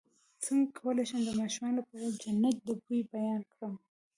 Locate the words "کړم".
3.51-3.73